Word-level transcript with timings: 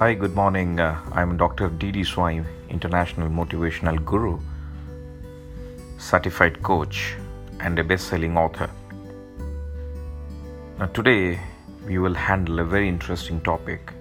Hi, 0.00 0.14
good 0.14 0.34
morning. 0.34 0.80
Uh, 0.80 0.98
I'm 1.12 1.36
Dr. 1.36 1.68
D.D. 1.68 2.04
Swami, 2.04 2.46
International 2.70 3.28
Motivational 3.28 4.02
Guru, 4.02 4.40
certified 5.98 6.62
coach, 6.62 7.16
and 7.58 7.78
a 7.78 7.84
best 7.84 8.08
selling 8.08 8.38
author. 8.38 8.70
Now, 10.78 10.86
today 10.86 11.38
we 11.86 11.98
will 11.98 12.14
handle 12.14 12.60
a 12.60 12.64
very 12.64 12.88
interesting 12.88 13.42
topic. 13.42 13.92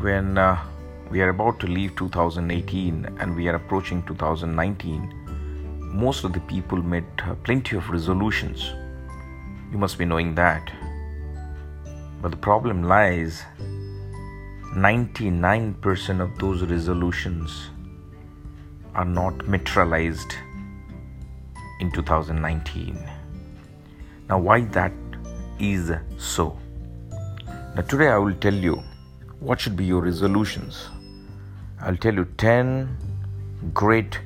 When 0.00 0.38
uh, 0.38 0.58
we 1.10 1.20
are 1.20 1.28
about 1.28 1.60
to 1.60 1.66
leave 1.66 1.94
2018 1.96 3.18
and 3.20 3.36
we 3.36 3.48
are 3.48 3.56
approaching 3.56 4.02
2019, 4.04 5.12
most 5.92 6.24
of 6.24 6.32
the 6.32 6.40
people 6.54 6.82
made 6.82 7.04
uh, 7.22 7.34
plenty 7.44 7.76
of 7.76 7.90
resolutions. 7.90 8.72
You 9.70 9.76
must 9.76 9.98
be 9.98 10.06
knowing 10.06 10.34
that. 10.36 10.72
But 12.22 12.30
the 12.30 12.38
problem 12.38 12.82
lies 12.82 13.42
99% 14.74 16.20
of 16.20 16.38
those 16.38 16.62
resolutions 16.62 17.70
are 18.94 19.04
not 19.04 19.48
materialized 19.48 20.32
in 21.80 21.90
2019. 21.90 22.96
Now, 24.28 24.38
why 24.38 24.60
that 24.66 24.92
is 25.58 25.90
so? 26.18 26.56
Now, 27.74 27.82
today 27.82 28.10
I 28.10 28.18
will 28.18 28.34
tell 28.34 28.54
you 28.54 28.80
what 29.40 29.60
should 29.60 29.74
be 29.74 29.84
your 29.84 30.02
resolutions. 30.02 30.88
I'll 31.80 31.96
tell 31.96 32.14
you 32.14 32.26
10 32.38 32.96
great 33.74 34.20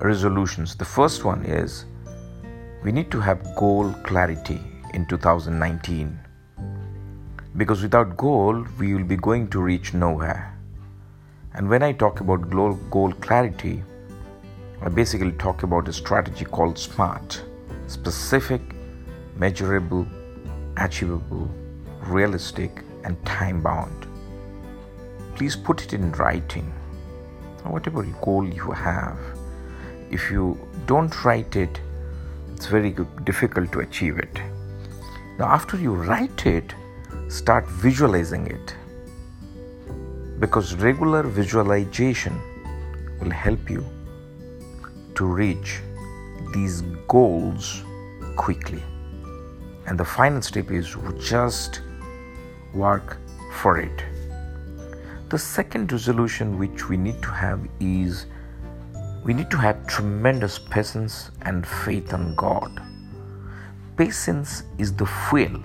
resolutions. 0.00 0.74
The 0.74 0.84
first 0.84 1.24
one 1.24 1.44
is 1.44 1.84
we 2.82 2.90
need 2.90 3.12
to 3.12 3.20
have 3.20 3.54
goal 3.54 3.92
clarity 4.02 4.60
in 4.92 5.06
2019 5.06 6.18
because 7.56 7.82
without 7.82 8.16
goal 8.16 8.66
we 8.78 8.94
will 8.94 9.04
be 9.04 9.16
going 9.16 9.48
to 9.48 9.60
reach 9.60 9.94
nowhere. 9.94 10.58
And 11.54 11.68
when 11.68 11.82
i 11.82 11.92
talk 11.92 12.20
about 12.20 12.50
goal, 12.50 12.74
goal 12.90 13.12
clarity 13.12 13.82
i 14.82 14.88
basically 14.88 15.32
talk 15.32 15.62
about 15.62 15.88
a 15.88 15.92
strategy 15.92 16.44
called 16.44 16.78
smart. 16.78 17.42
Specific 17.86 18.60
measurable 19.36 20.06
achievable 20.76 21.48
realistic 22.00 22.82
and 23.04 23.24
time 23.24 23.62
bound 23.62 24.06
please 25.34 25.56
put 25.56 25.82
it 25.82 25.92
in 25.92 26.12
writing. 26.12 26.72
Whatever 27.64 28.02
goal 28.20 28.46
you 28.46 28.70
have. 28.70 29.18
If 30.10 30.30
you 30.30 30.58
don't 30.86 31.24
write 31.24 31.56
it 31.56 31.80
it's 32.54 32.66
very 32.66 32.94
difficult 33.24 33.72
to 33.72 33.80
achieve 33.80 34.18
it. 34.18 34.40
Now 35.38 35.46
after 35.46 35.76
you 35.76 35.92
write 35.92 36.46
it 36.46 36.74
start 37.28 37.66
visualizing 37.66 38.46
it. 38.46 38.74
Because 40.38 40.74
regular 40.74 41.22
visualization 41.22 42.40
will 43.20 43.30
help 43.30 43.70
you 43.70 43.84
to 45.14 45.24
reach 45.24 45.80
these 46.52 46.82
goals 47.08 47.82
quickly. 48.36 48.82
And 49.86 49.98
the 49.98 50.04
final 50.04 50.42
step 50.42 50.70
is 50.70 50.96
just 51.18 51.82
work 52.72 53.18
for 53.60 53.78
it. 53.78 54.04
The 55.28 55.38
second 55.38 55.92
resolution 55.92 56.58
which 56.58 56.88
we 56.88 56.96
need 56.96 57.22
to 57.22 57.30
have 57.30 57.60
is 57.80 58.26
we 59.24 59.32
need 59.32 59.50
to 59.50 59.56
have 59.56 59.86
tremendous 59.86 60.58
patience 60.58 61.30
and 61.42 61.66
faith 61.66 62.12
on 62.12 62.34
god. 62.34 62.82
Patience 63.96 64.64
is 64.78 64.92
the 64.92 65.06
fuel 65.06 65.62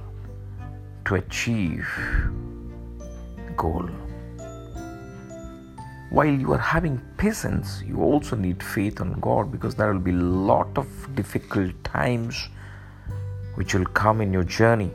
to 1.10 1.16
achieve 1.16 1.88
goal. 3.58 3.90
While 6.12 6.34
you 6.44 6.54
are 6.54 6.66
having 6.76 7.02
patience, 7.18 7.84
you 7.86 8.02
also 8.02 8.36
need 8.36 8.62
faith 8.62 9.02
on 9.02 9.20
God 9.20 9.52
because 9.52 9.74
there 9.76 9.92
will 9.92 10.06
be 10.12 10.12
a 10.12 10.24
lot 10.52 10.78
of 10.78 10.88
difficult 11.16 11.84
times 11.84 12.50
which 13.56 13.74
will 13.74 13.86
come 14.02 14.22
in 14.22 14.32
your 14.32 14.44
journey. 14.44 14.92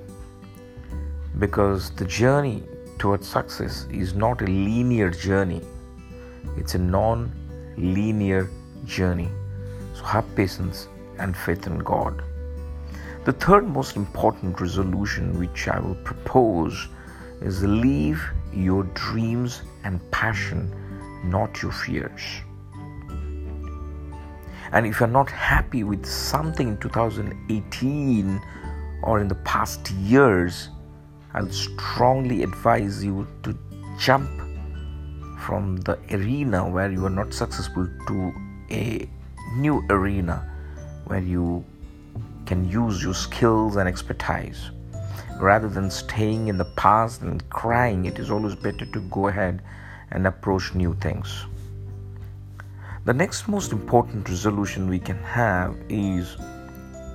Because 1.41 1.91
the 1.91 2.05
journey 2.05 2.63
towards 2.99 3.29
success 3.29 3.87
is 3.91 4.15
not 4.15 4.41
a 4.41 4.47
linear 4.47 5.11
journey, 5.11 5.63
it's 6.57 6.77
a 6.77 6.79
non 6.79 7.33
linear 7.77 8.49
journey. 8.85 9.31
So 9.95 10.05
have 10.05 10.37
patience 10.37 10.87
and 11.19 11.37
faith 11.37 11.67
in 11.67 11.79
God. 11.79 12.23
The 13.25 13.33
third 13.33 13.67
most 13.67 13.97
important 13.97 14.61
resolution 14.61 15.39
which 15.39 15.67
I 15.67 15.81
will 15.81 15.95
propose 16.05 16.89
is 17.41 17.63
leave 17.63 18.23
your 18.53 18.83
dreams 18.93 19.63
and 19.83 19.99
passion, 20.11 20.71
not 21.25 21.63
your 21.63 21.73
fears. 21.73 22.21
And 24.73 24.87
if 24.87 25.01
you're 25.01 25.09
not 25.09 25.31
happy 25.31 25.85
with 25.85 26.05
something 26.05 26.69
in 26.69 26.77
2018 26.77 28.43
or 29.03 29.21
in 29.21 29.29
the 29.29 29.37
past 29.37 29.91
years, 29.93 30.69
I'll 31.33 31.51
strongly 31.51 32.43
advise 32.43 33.03
you 33.03 33.27
to 33.45 33.57
jump 33.99 34.29
from 35.41 35.77
the 35.79 35.99
arena 36.11 36.69
where 36.69 36.91
you 36.91 37.07
are 37.07 37.11
not 37.11 37.33
successful 37.33 37.89
to 38.07 38.33
a 38.71 39.09
new 39.57 39.83
arena 39.89 40.51
where 41.07 41.21
you 41.21 41.65
can 42.47 42.69
use 42.69 43.03
your 43.03 43.15
skills 43.15 43.77
and 43.77 43.89
expertise. 43.89 44.71
Rather 45.41 45.69
than 45.69 45.91
staying 45.91 46.49
in 46.49 46.57
the 46.57 46.65
past 46.77 47.23
and 47.23 47.49
crying, 47.51 48.05
it 48.05 48.19
is 48.19 48.31
always 48.31 48.55
better 48.55 48.87
to 48.87 49.01
go 49.11 49.29
ahead 49.29 49.63
and 50.11 50.27
approach 50.27 50.75
new 50.75 50.95
things. 50.95 51.45
The 53.05 53.13
next 53.13 53.49
most 53.49 53.73
important 53.73 54.29
resolution 54.29 54.89
we 54.89 54.99
can 54.99 55.19
have 55.19 55.77
is 55.89 56.37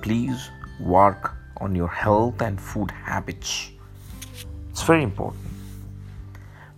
please 0.02 0.50
work 0.78 1.34
on 1.56 1.74
your 1.74 1.88
health 1.88 2.40
and 2.42 2.60
food 2.60 2.90
habits. 2.90 3.70
It's 4.70 4.82
very 4.82 5.02
important. 5.02 5.44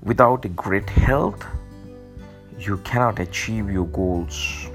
Without 0.02 0.44
a 0.44 0.48
great 0.48 0.88
health, 0.88 1.44
you 2.58 2.78
cannot 2.78 3.18
achieve 3.18 3.70
your 3.70 3.86
goals 3.86 4.68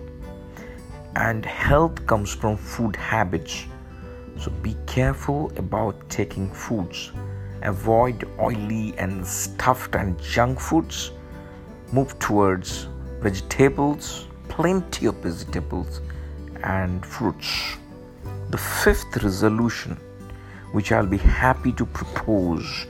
and 1.18 1.44
health 1.44 2.06
comes 2.06 2.32
from 2.32 2.56
food 2.56 2.96
habits. 2.96 3.66
So 4.40 4.52
be 4.62 4.76
careful 4.86 5.52
about 5.58 6.10
taking 6.10 6.52
foods. 6.52 7.12
Avoid 7.64 8.28
oily 8.40 8.94
and 9.00 9.26
stuffed 9.26 9.96
and 9.96 10.22
junk 10.22 10.60
foods. 10.60 11.12
Move 11.92 12.18
towards 12.20 12.88
vegetables, 13.20 14.28
plenty 14.48 15.08
of 15.08 15.16
vegetables 15.16 16.02
and 16.64 17.04
fruits. 17.04 17.78
The 18.52 18.60
fifth 18.60 19.24
resolution, 19.24 19.98
which 20.72 20.92
I'll 20.92 21.08
be 21.08 21.18
happy 21.18 21.72
to 21.74 21.86
propose, 21.88 22.86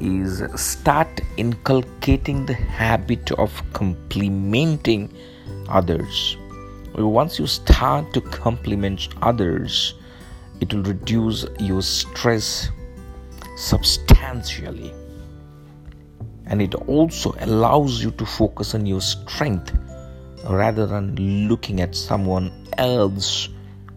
is 0.00 0.42
start 0.56 1.20
inculcating 1.36 2.44
the 2.46 2.54
habit 2.54 3.30
of 3.32 3.62
complimenting 3.72 5.14
others 5.68 6.36
once 6.94 7.38
you 7.38 7.46
start 7.46 8.12
to 8.12 8.20
compliment 8.20 9.08
others, 9.22 9.94
it 10.60 10.74
will 10.74 10.82
reduce 10.82 11.46
your 11.58 11.82
stress 11.82 12.68
substantially. 13.56 14.92
And 16.46 16.60
it 16.60 16.74
also 16.74 17.34
allows 17.40 18.02
you 18.02 18.10
to 18.12 18.26
focus 18.26 18.74
on 18.74 18.86
your 18.86 19.00
strength 19.00 19.72
rather 20.44 20.86
than 20.86 21.14
looking 21.48 21.80
at 21.80 21.94
someone 21.94 22.50
else's 22.76 23.50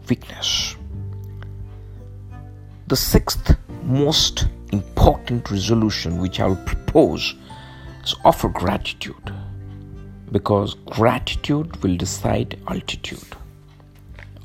weakness. 0.08 0.76
The 2.88 2.96
sixth 2.96 3.58
most 3.84 4.48
important 4.72 5.50
resolution 5.50 6.20
which 6.20 6.40
I 6.40 6.48
will 6.48 6.56
propose 6.58 7.36
is 8.04 8.16
offer 8.24 8.50
gratitude 8.50 9.34
because 10.34 10.74
gratitude 10.86 11.82
will 11.84 11.96
decide 11.96 12.60
altitude. 12.68 13.36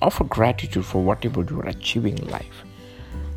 Offer 0.03 0.25
gratitude 0.25 0.85
for 0.85 1.03
whatever 1.03 1.43
you 1.43 1.61
are 1.61 1.69
achieving 1.69 2.19
in 2.19 2.29
life 2.29 2.63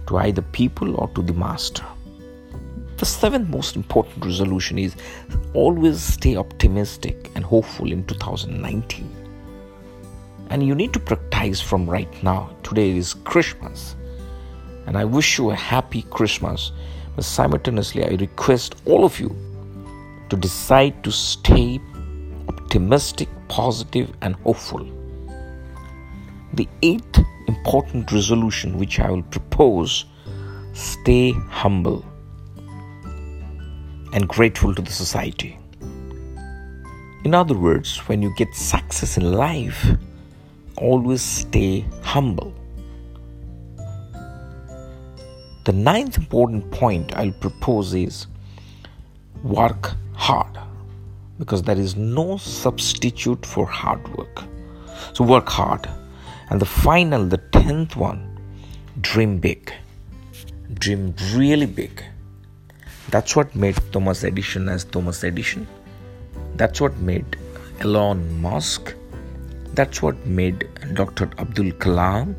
to 0.07 0.17
either 0.17 0.41
people 0.41 0.97
or 0.97 1.07
to 1.15 1.21
the 1.21 1.33
master. 1.33 1.85
The 2.97 3.05
seventh 3.05 3.49
most 3.49 3.77
important 3.77 4.25
resolution 4.25 4.77
is 4.77 4.95
always 5.53 6.03
stay 6.03 6.35
optimistic 6.35 7.31
and 7.35 7.43
hopeful 7.43 7.91
in 7.91 8.05
2019. 8.05 9.09
And 10.49 10.67
you 10.67 10.75
need 10.75 10.91
to 10.93 10.99
practice 10.99 11.61
from 11.61 11.89
right 11.89 12.21
now. 12.21 12.53
Today 12.63 12.91
is 12.91 13.13
Christmas. 13.13 13.95
And 14.85 14.97
I 14.97 15.05
wish 15.05 15.37
you 15.37 15.51
a 15.51 15.55
happy 15.55 16.01
Christmas. 16.03 16.73
But 17.15 17.23
simultaneously, 17.23 18.03
I 18.03 18.15
request 18.15 18.75
all 18.85 19.05
of 19.05 19.19
you 19.19 19.33
to 20.29 20.35
decide 20.35 21.01
to 21.05 21.11
stay 21.11 21.79
optimistic, 22.71 23.27
positive, 23.49 24.13
and 24.21 24.33
hopeful. 24.45 24.87
The 26.53 26.69
eighth 26.81 27.19
important 27.49 28.09
resolution 28.13 28.77
which 28.77 28.97
I 28.97 29.11
will 29.11 29.23
propose 29.23 30.05
stay 30.73 31.33
humble. 31.49 32.05
and 34.13 34.27
grateful 34.27 34.75
to 34.75 34.81
the 34.81 34.91
society. 34.91 35.57
In 37.23 37.33
other 37.33 37.55
words, 37.55 37.97
when 38.09 38.21
you 38.21 38.33
get 38.35 38.53
success 38.53 39.15
in 39.15 39.31
life, 39.31 39.85
always 40.75 41.21
stay 41.21 41.85
humble. 42.03 42.53
The 45.63 45.71
ninth 45.71 46.17
important 46.17 46.69
point 46.71 47.15
I'll 47.15 47.31
propose 47.31 47.93
is 47.93 48.27
work 49.43 49.95
hard 50.13 50.59
because 51.41 51.63
there 51.63 51.79
is 51.83 51.95
no 51.95 52.37
substitute 52.37 53.43
for 53.43 53.65
hard 53.65 54.07
work. 54.15 54.43
So 55.13 55.23
work 55.23 55.49
hard. 55.49 55.89
And 56.51 56.61
the 56.61 56.67
final, 56.67 57.25
the 57.25 57.39
tenth 57.55 57.95
one, 57.95 58.21
dream 59.01 59.39
big. 59.39 59.73
Dream 60.75 61.15
really 61.33 61.65
big. 61.65 62.03
That's 63.09 63.35
what 63.35 63.55
made 63.55 63.79
Thomas 63.91 64.23
Edison 64.23 64.69
as 64.69 64.83
Thomas 64.83 65.23
Edison. 65.23 65.67
That's 66.57 66.79
what 66.79 66.95
made 66.97 67.37
Elon 67.79 68.21
Musk. 68.39 68.93
That's 69.73 70.03
what 70.03 70.23
made 70.27 70.67
Dr. 70.93 71.27
Abdul 71.39 71.71
Kalam. 71.85 72.35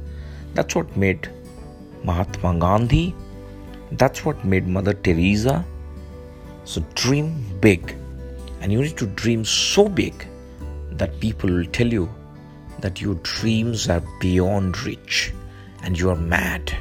That's 0.54 0.76
what 0.76 0.96
made 0.96 1.28
Mahatma 2.04 2.54
Gandhi. 2.60 3.16
That's 3.90 4.24
what 4.24 4.44
made 4.44 4.68
Mother 4.68 4.94
Teresa. 4.94 5.64
So 6.64 6.84
dream 6.94 7.44
big. 7.60 7.96
And 8.62 8.72
you 8.72 8.80
need 8.80 8.96
to 8.98 9.06
dream 9.06 9.44
so 9.44 9.88
big 9.88 10.26
that 10.92 11.18
people 11.18 11.50
will 11.50 11.66
tell 11.66 11.88
you 11.88 12.08
that 12.78 13.00
your 13.00 13.16
dreams 13.16 13.88
are 13.88 14.02
beyond 14.20 14.80
reach 14.84 15.32
and 15.82 15.98
you 15.98 16.10
are 16.10 16.16
mad. 16.16 16.72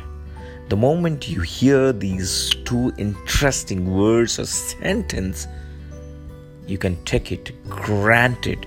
The 0.69 0.77
moment 0.77 1.27
you 1.27 1.41
hear 1.41 1.91
these 1.91 2.55
two 2.65 2.93
interesting 2.99 3.93
words 3.93 4.37
or 4.37 4.45
sentence, 4.45 5.47
you 6.67 6.77
can 6.77 7.03
take 7.03 7.31
it 7.31 7.51
granted 7.67 8.65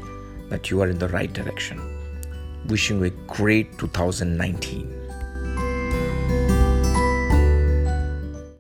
that 0.50 0.70
you 0.70 0.82
are 0.82 0.88
in 0.88 0.99
the 0.99 1.08
right 1.08 1.32
direction. 1.32 1.81
Wishing 2.66 2.99
you 2.99 3.05
a 3.05 3.11
great 3.11 3.78
2019. 3.78 5.04